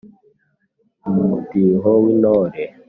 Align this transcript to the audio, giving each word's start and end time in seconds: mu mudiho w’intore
mu 1.13 1.21
mudiho 1.29 1.91
w’intore 2.03 2.63